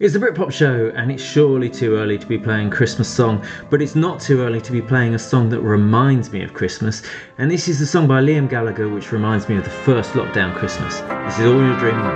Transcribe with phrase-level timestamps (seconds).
[0.00, 3.82] It's the Britpop show, and it's surely too early to be playing Christmas song, but
[3.82, 7.02] it's not too early to be playing a song that reminds me of Christmas.
[7.36, 10.54] And this is the song by Liam Gallagher, which reminds me of the first lockdown
[10.54, 11.00] Christmas.
[11.00, 12.14] This is all you're dreaming of.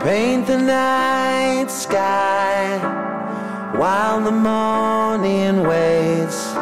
[0.00, 2.78] Paint the night sky
[3.76, 6.54] while the morning waits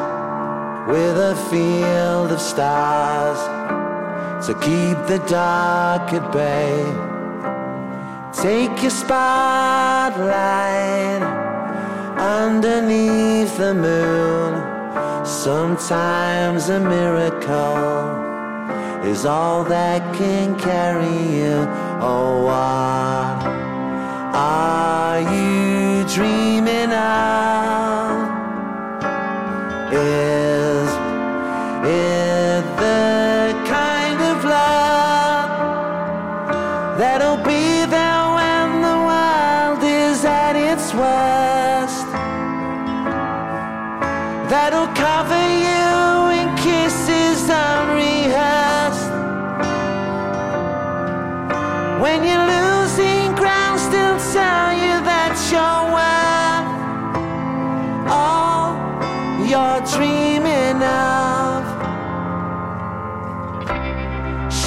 [0.88, 3.53] with a field of stars
[4.46, 6.84] to keep the dark at bay.
[8.34, 10.22] Take your spotlight
[12.18, 14.52] underneath the moon.
[15.24, 18.12] Sometimes a miracle
[19.06, 21.66] is all that can carry you.
[22.02, 23.46] Oh, what
[24.34, 28.28] are you dreaming of?
[29.90, 30.90] Is
[31.88, 32.43] it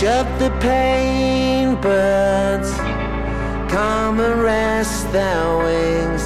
[0.08, 2.72] Shut the pain birds,
[3.70, 6.24] come and rest their wings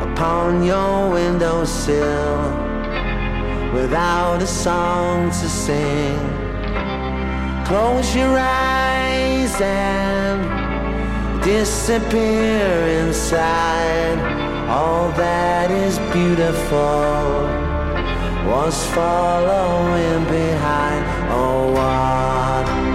[0.00, 2.38] upon your windowsill
[3.74, 6.20] without a song to sing.
[7.66, 10.38] Close your eyes and
[11.42, 14.20] disappear inside.
[14.68, 17.57] All that is beautiful
[18.48, 21.04] was following behind.
[21.30, 22.87] Oh, what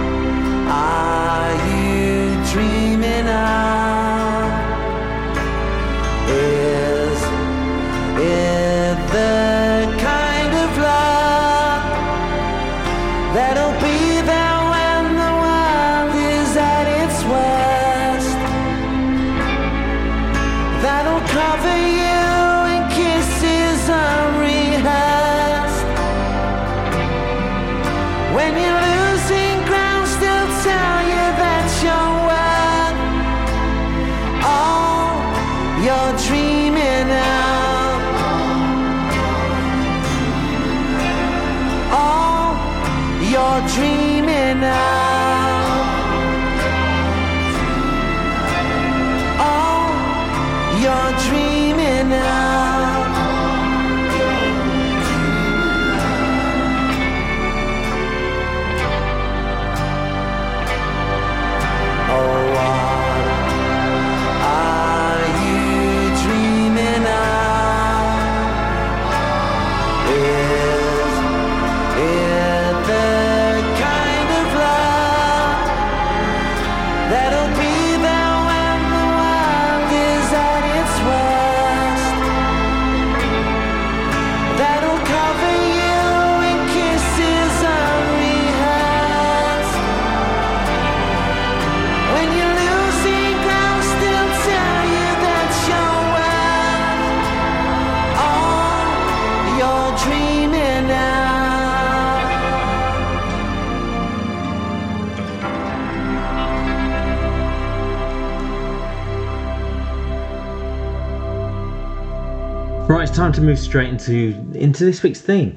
[113.14, 115.54] time to move straight into into this week's theme.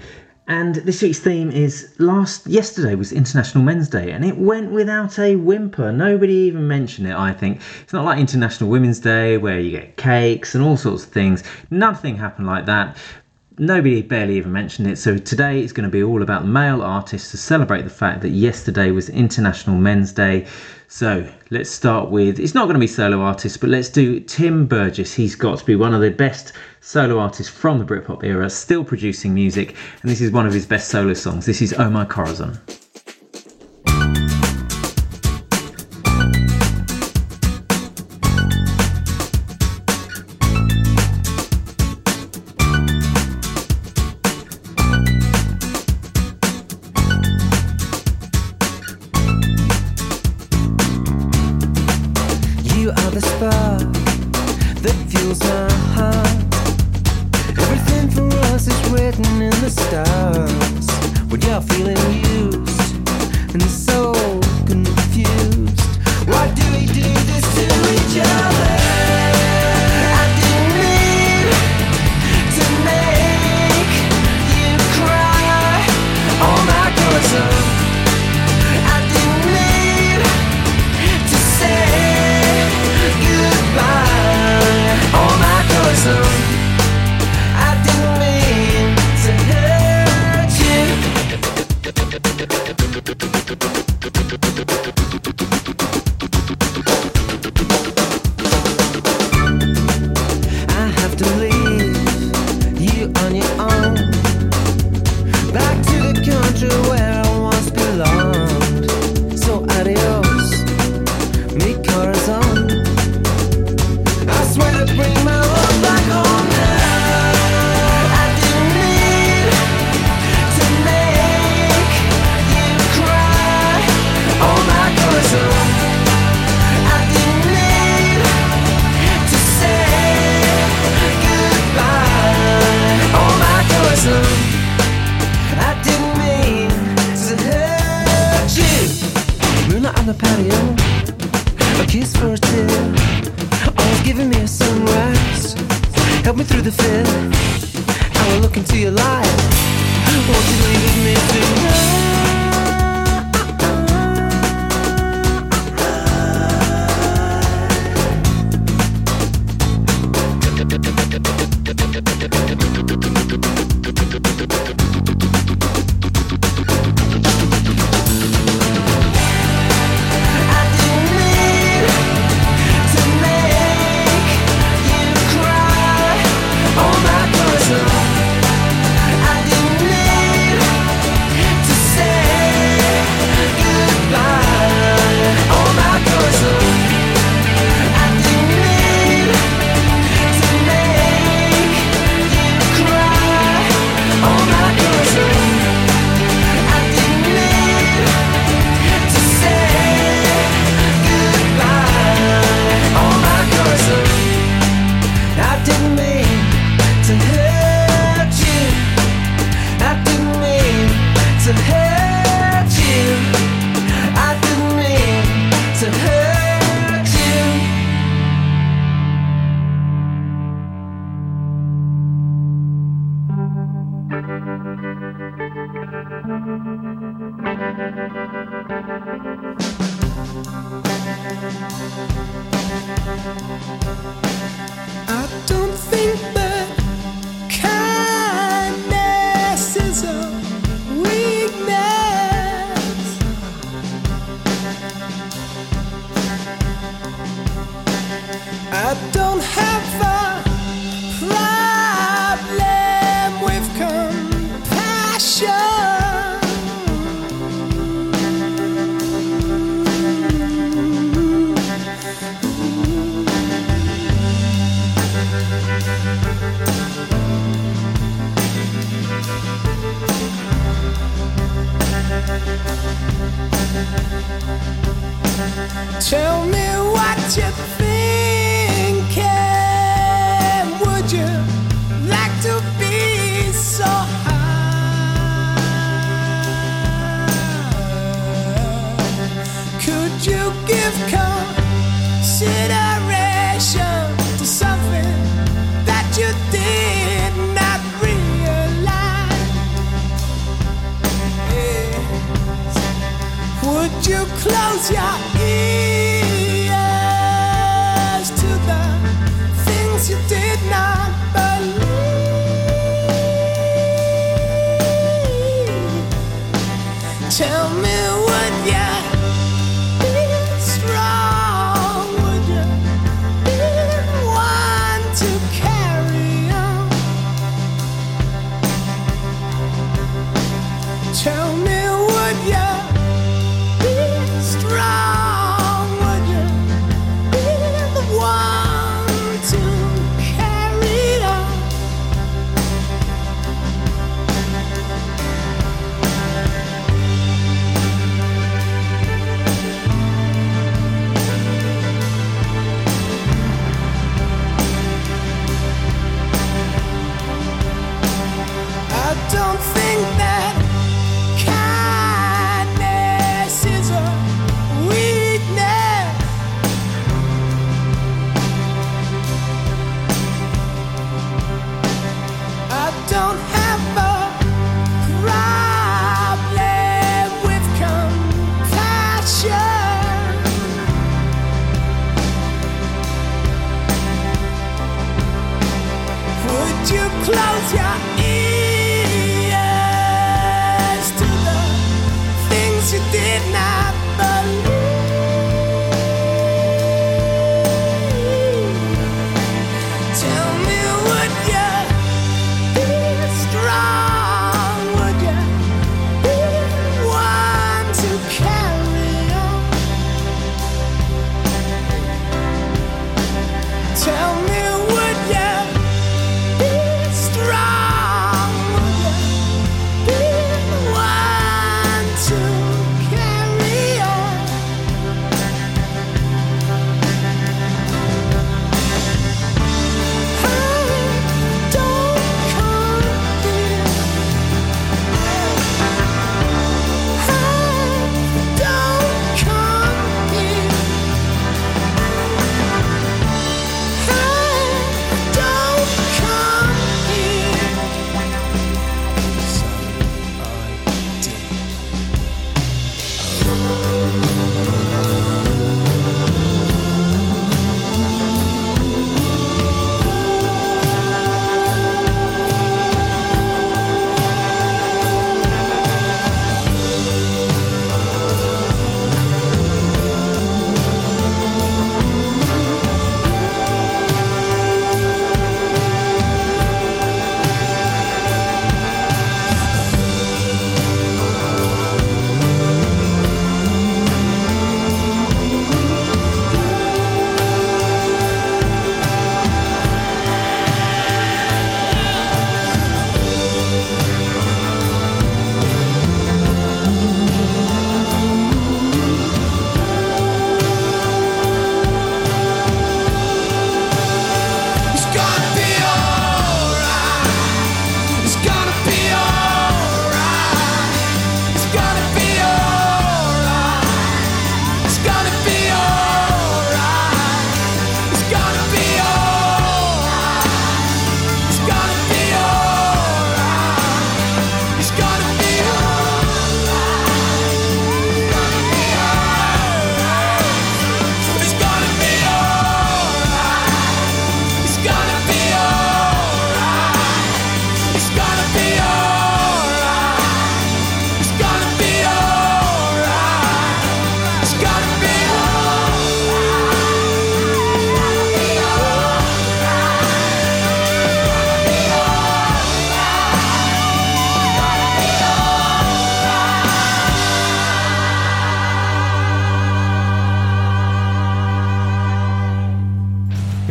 [0.47, 5.17] And this week's theme is last yesterday was International Men's Day, and it went without
[5.17, 5.91] a whimper.
[5.91, 7.15] Nobody even mentioned it.
[7.15, 11.03] I think it's not like International Women's Day where you get cakes and all sorts
[11.03, 11.43] of things.
[11.71, 12.95] Nothing happened like that.
[13.59, 14.97] Nobody barely even mentioned it.
[14.99, 18.29] So today is going to be all about male artists to celebrate the fact that
[18.29, 20.45] yesterday was International Men's Day.
[20.89, 24.67] So let's start with it's not going to be solo artists, but let's do Tim
[24.67, 25.11] Burgess.
[25.11, 28.83] He's got to be one of the best solo artists from the Britpop era, still
[28.83, 31.47] producing music, and this is one of his best solo songs.
[31.47, 32.59] This is Oh My Corazon.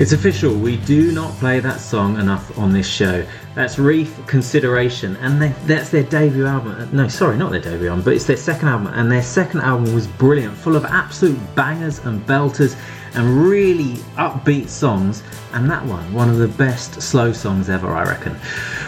[0.07, 3.27] It's official, we do not play that song enough on this show.
[3.57, 6.81] That's Reef Consideration, and they, that's their debut album.
[6.81, 9.63] Uh, No, sorry, not their debut album, but it's their second album, and their second
[9.63, 12.77] album was brilliant, full of absolute bangers and belters
[13.15, 15.25] and really upbeat songs.
[15.53, 18.37] And that one, one of the best slow songs ever, I reckon.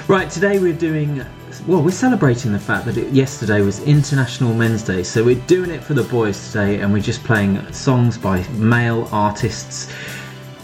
[0.06, 1.26] Right, today we're doing
[1.66, 5.70] well, we're celebrating the fact that it, yesterday was International Men's Day, so we're doing
[5.70, 9.92] it for the boys today, and we're just playing songs by male artists.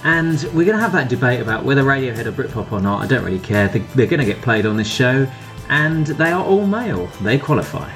[0.04, 3.02] And we're going to have that debate about whether Radiohead are Britpop or not.
[3.02, 3.68] I don't really care.
[3.68, 5.26] They- They're going to get played on this show,
[5.68, 7.06] and they are all male.
[7.22, 7.90] They qualify.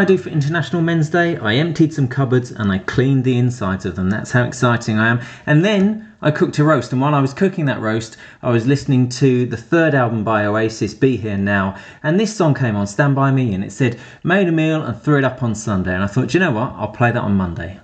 [0.00, 1.36] I do for International Men's Day?
[1.36, 4.08] I emptied some cupboards and I cleaned the insides of them.
[4.08, 5.20] That's how exciting I am.
[5.44, 6.92] And then I cooked a roast.
[6.92, 10.46] And while I was cooking that roast, I was listening to the third album by
[10.46, 11.76] Oasis, Be Here Now.
[12.02, 14.98] And this song came on, Stand By Me, and it said, Made a meal and
[15.02, 15.94] threw it up on Sunday.
[15.94, 16.72] And I thought, you know what?
[16.76, 17.78] I'll play that on Monday.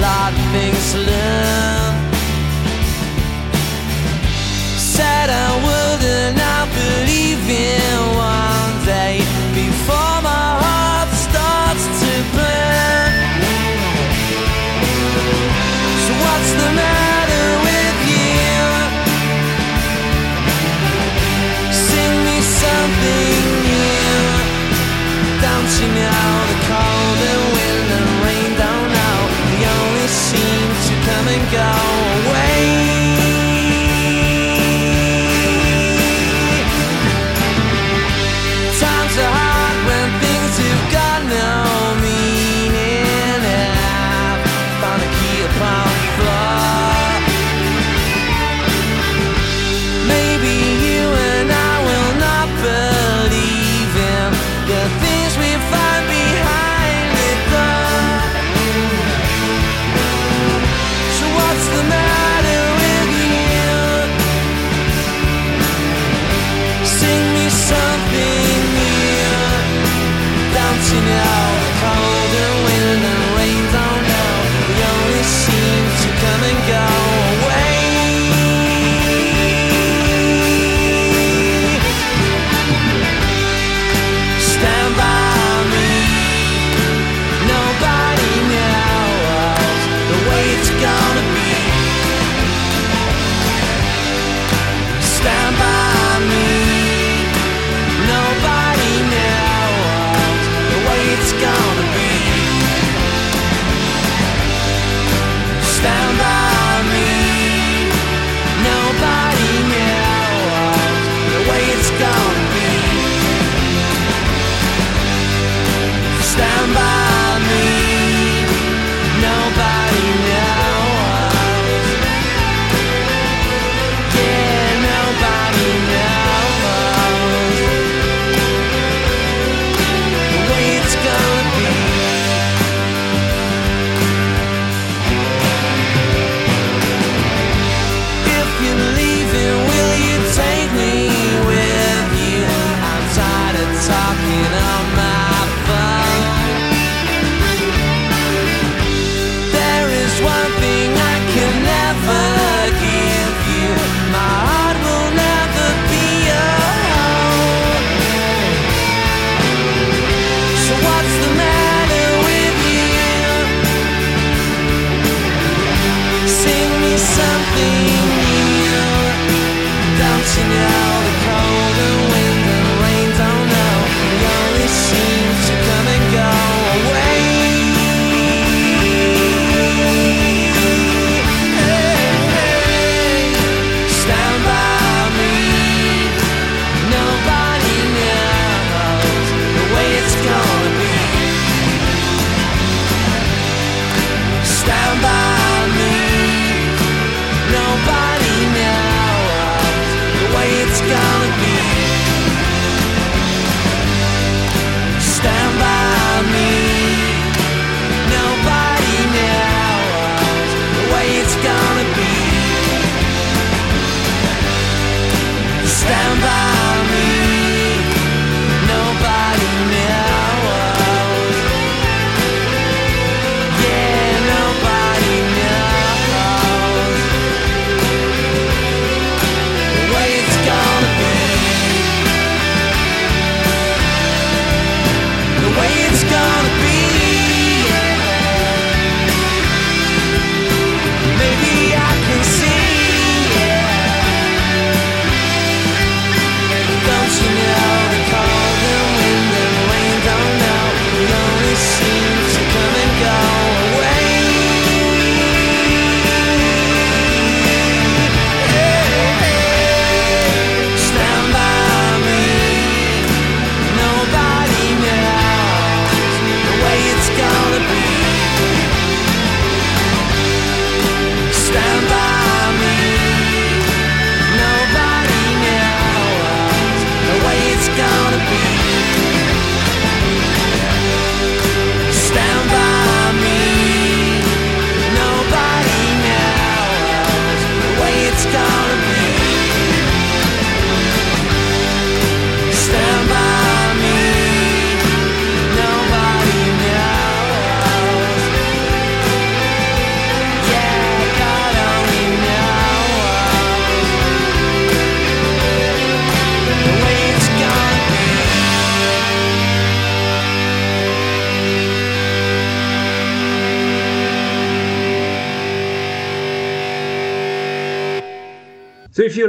[0.00, 1.94] Lot of things to learn.
[4.78, 5.67] Said I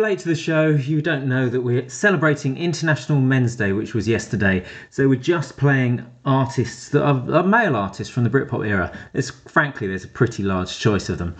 [0.09, 4.07] late to the show, you don't know that we're celebrating International Men's Day, which was
[4.07, 4.65] yesterday.
[4.89, 8.91] So we're just playing artists that are, are male artists from the Britpop era.
[9.13, 11.35] It's frankly there's a pretty large choice of them.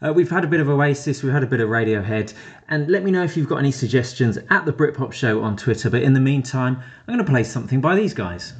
[0.00, 2.32] Uh, we've had a bit of Oasis, we've had a bit of Radiohead,
[2.70, 5.90] and let me know if you've got any suggestions at the Britpop Show on Twitter.
[5.90, 8.54] But in the meantime, I'm going to play something by these guys.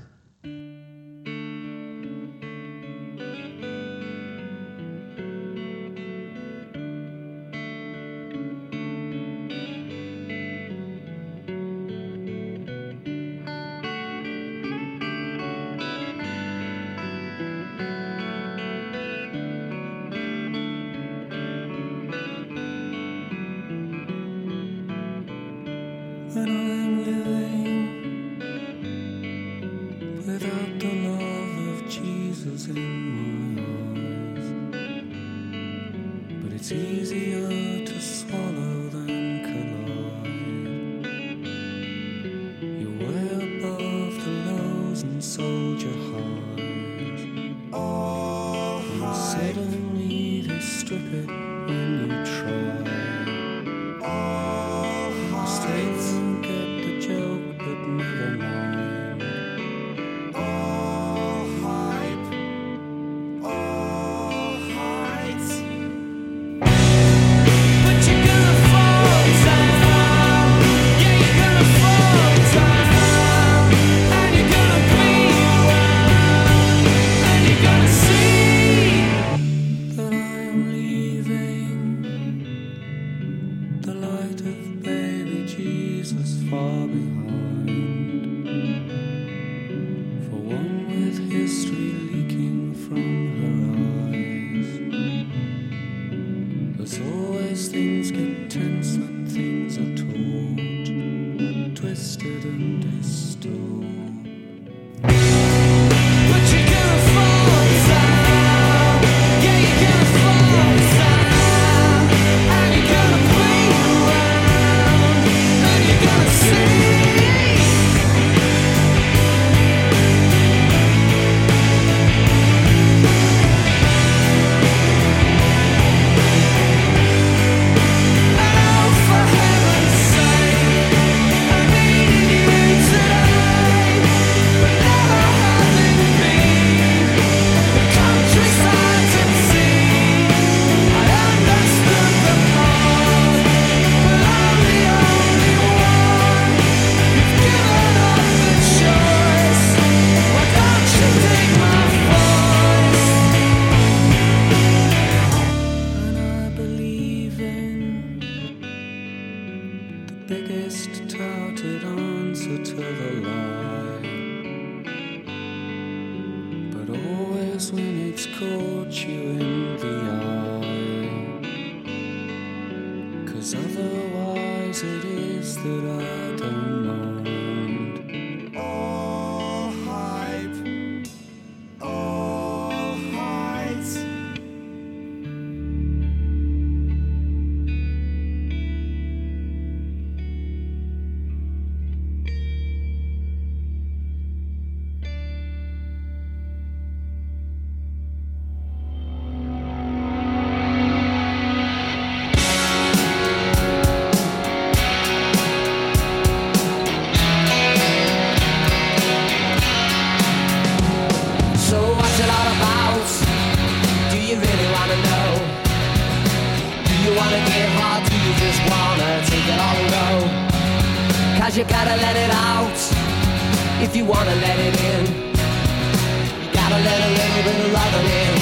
[223.97, 225.05] You wanna let it in.
[225.09, 228.35] You gotta let a little bit of loving in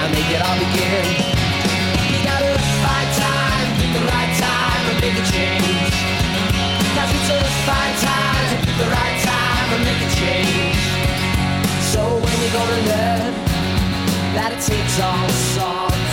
[0.00, 1.04] and make it all begin.
[2.08, 5.92] You gotta find time, pick the right time and make a change.
[6.96, 10.80] Cause it's a fine time to pick the right time and make a change.
[11.92, 13.32] So when you're gonna learn
[14.32, 16.12] that it takes all sorts,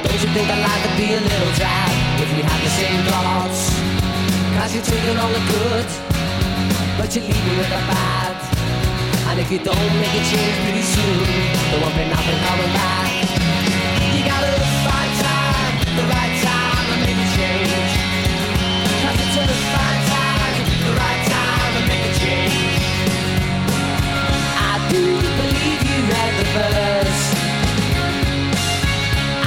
[0.00, 1.92] don't you think that life would be a little drab
[2.24, 3.60] if we had the same thoughts?
[4.56, 6.07] Cause you're taking all the good,
[6.98, 8.34] but you leave me with the bad.
[9.30, 11.26] And if you don't make a change pretty soon,
[11.70, 13.12] there won't be nothing coming back.
[14.16, 14.52] You gotta
[14.84, 17.92] find time, the right time to make a change.
[19.08, 19.12] A
[19.74, 20.56] fine time,
[20.86, 22.82] the right time to make a change.
[24.70, 25.02] I do
[25.40, 25.98] believe you
[26.58, 27.20] the.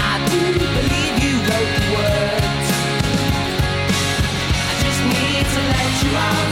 [0.09, 0.41] I do
[0.77, 2.67] believe you wrote the words.
[4.69, 6.50] I just need to let you out,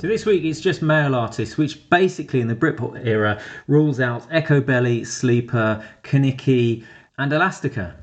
[0.00, 4.26] So this week it's just male artists, which basically in the Britpop era rules out
[4.30, 6.86] Echobelly, Sleeper, Kenickie,
[7.18, 7.94] and Elastica.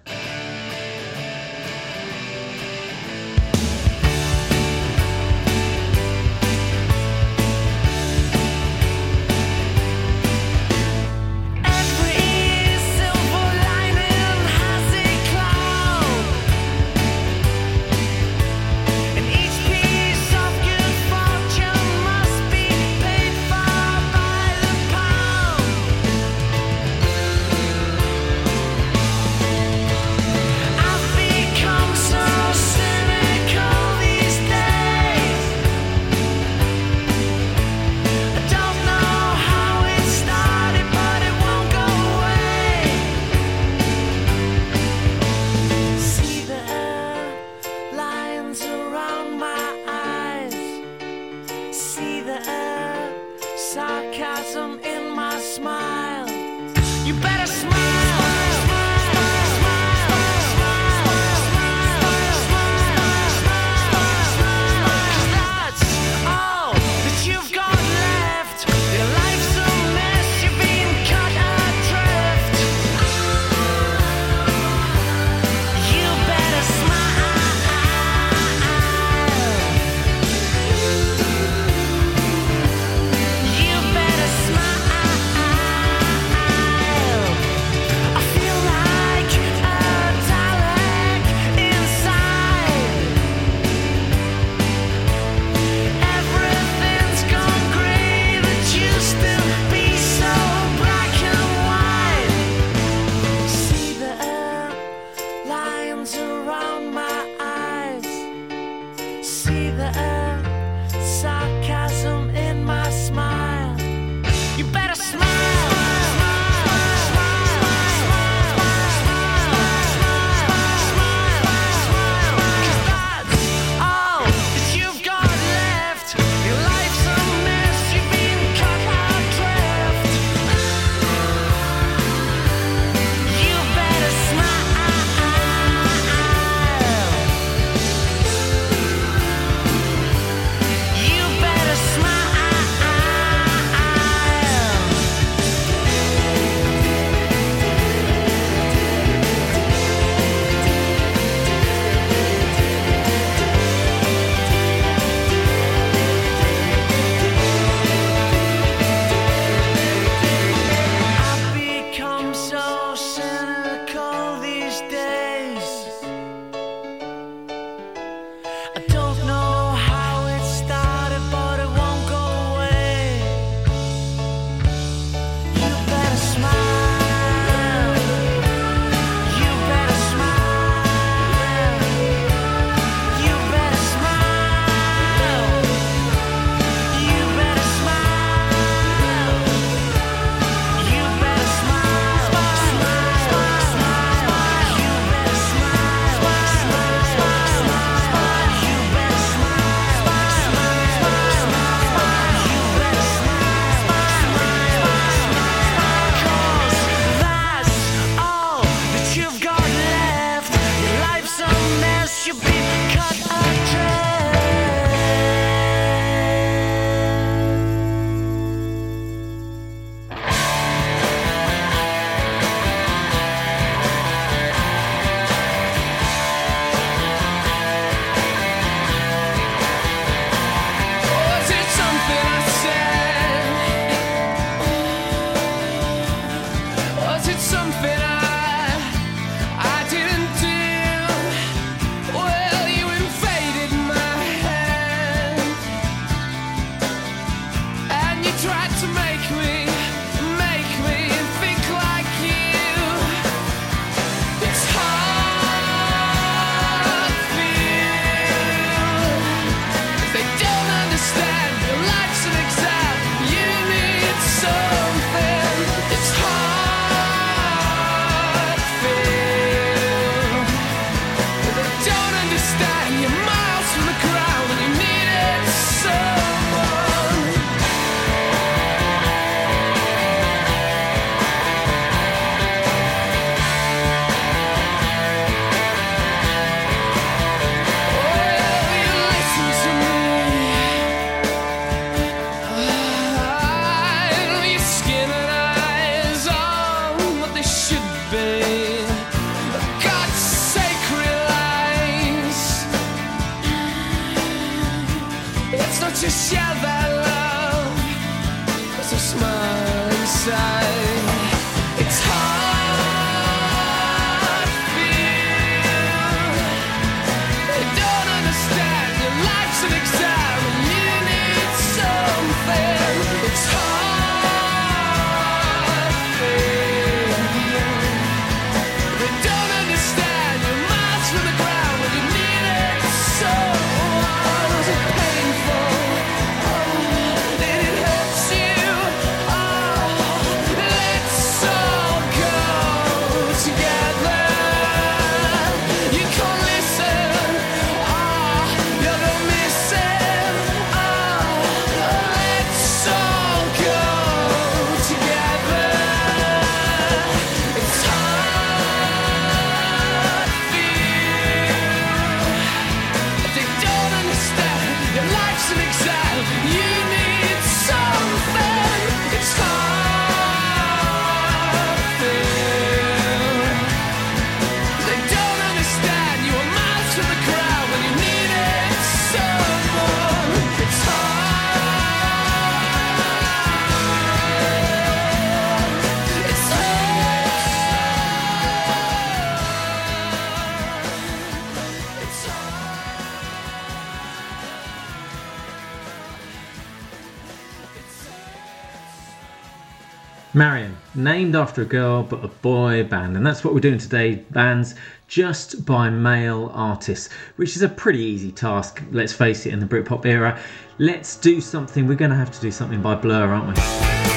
[400.38, 404.18] Marion, named after a girl but a boy band, and that's what we're doing today
[404.30, 404.76] bands
[405.08, 409.66] just by male artists, which is a pretty easy task, let's face it, in the
[409.66, 410.40] Britpop era.
[410.78, 414.16] Let's do something, we're going to have to do something by Blur, aren't we?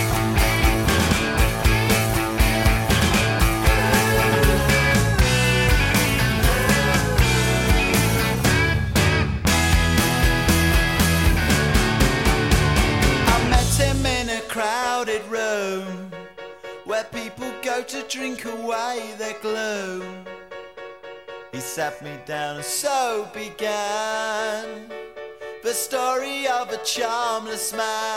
[27.51, 28.10] The smile.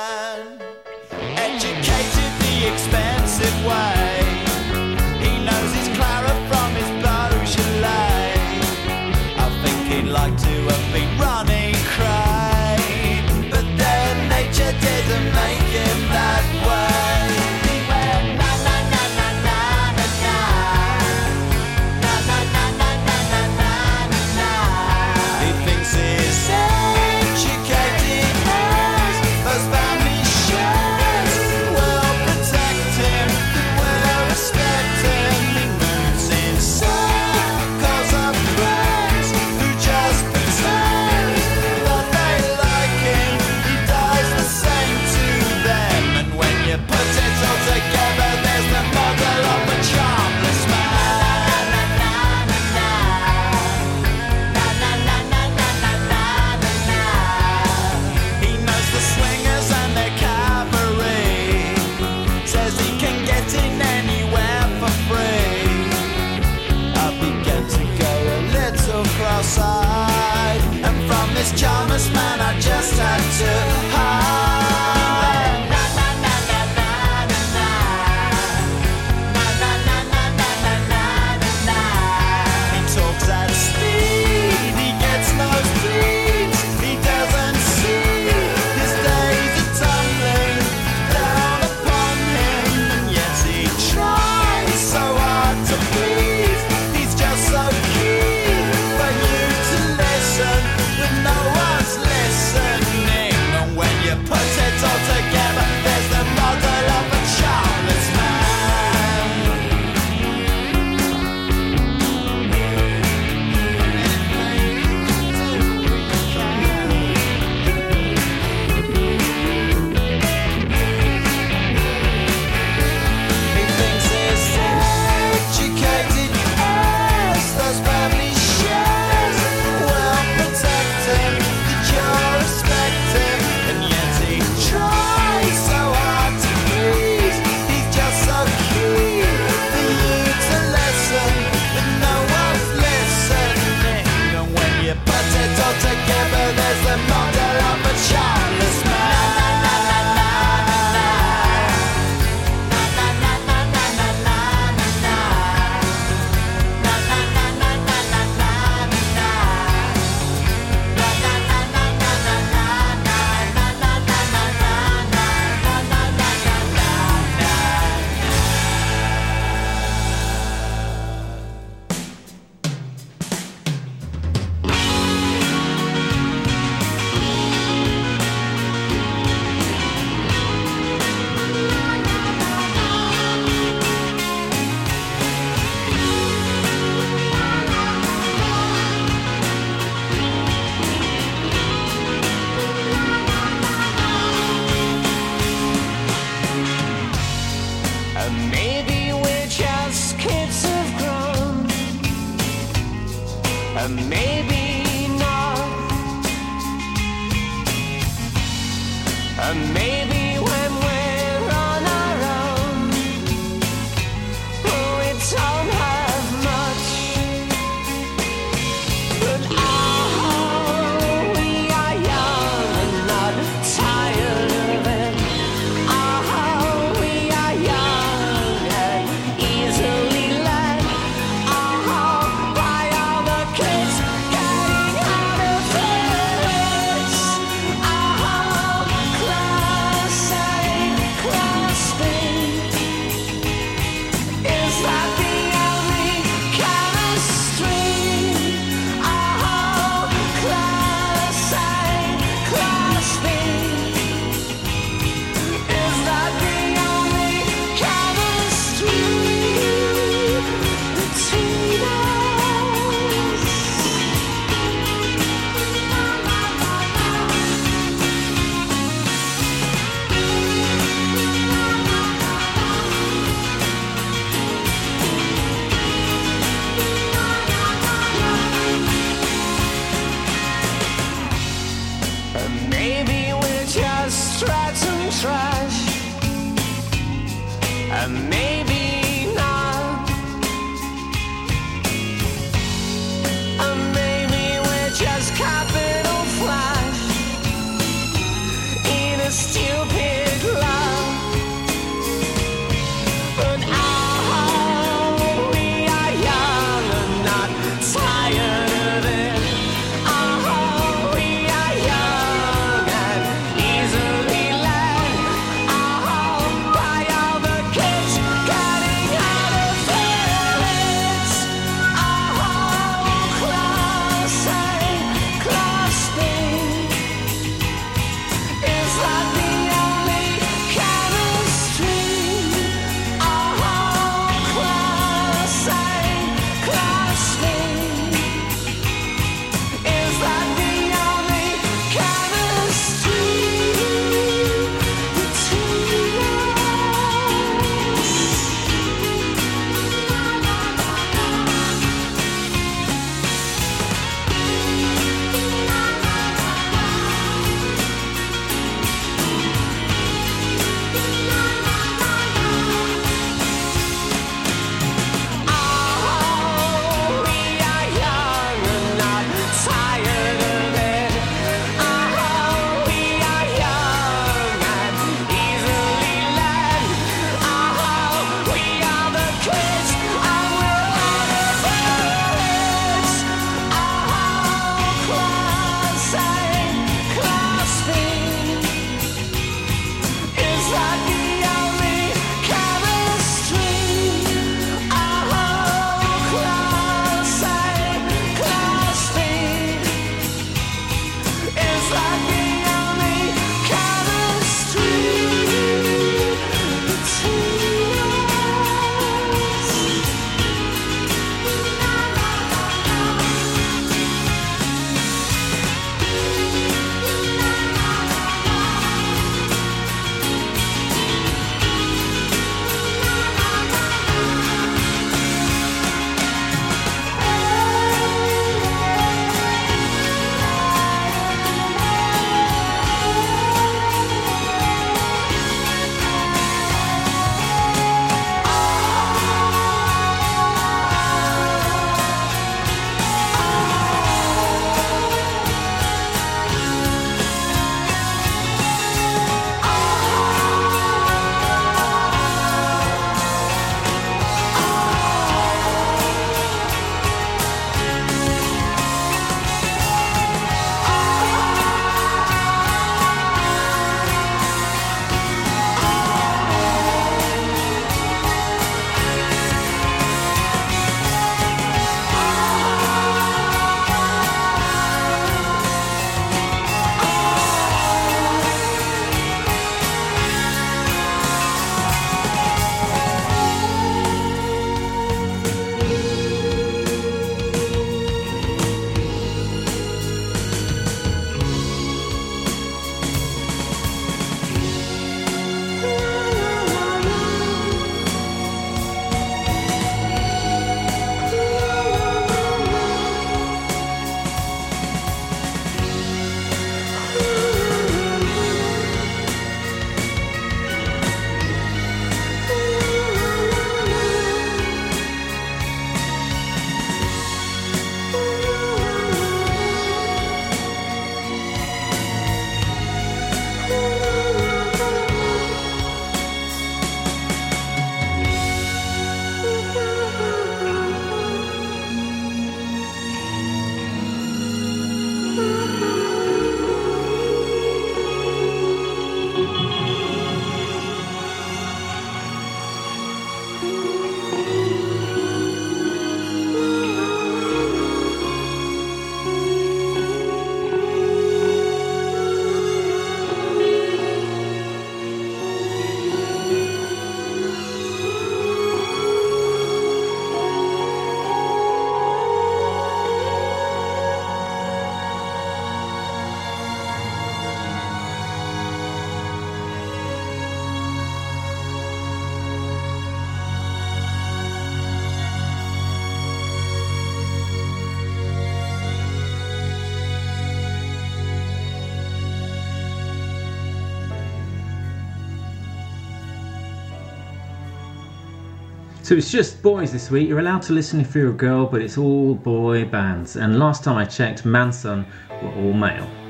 [589.04, 590.30] So it's just boys this week.
[590.30, 593.36] You're allowed to listen if you're a girl, but it's all boy bands.
[593.36, 595.06] And last time I checked, Mansun
[595.42, 596.23] were all male.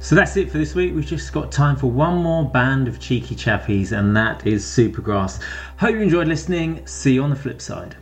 [0.00, 0.94] So that's it for this week.
[0.94, 5.42] We've just got time for one more band of cheeky chappies, and that is Supergrass.
[5.76, 6.86] Hope you enjoyed listening.
[6.86, 7.96] See you on the flip side.